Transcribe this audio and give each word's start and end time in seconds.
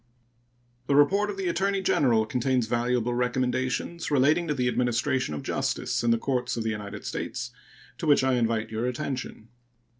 The 0.87 0.95
report 0.95 1.29
of 1.29 1.37
the 1.37 1.47
Attorney 1.47 1.79
General 1.79 2.25
contains 2.25 2.65
valuable 2.65 3.13
recommendations 3.13 4.09
relating 4.09 4.47
to 4.47 4.53
the 4.55 4.67
administration 4.67 5.35
of 5.35 5.43
justice 5.43 6.03
in 6.03 6.09
the 6.09 6.17
courts 6.17 6.57
of 6.57 6.63
the 6.63 6.71
United 6.71 7.05
States, 7.05 7.51
to 7.99 8.07
which 8.07 8.23
I 8.23 8.33
invite 8.33 8.71
your 8.71 8.87
attention. 8.87 9.49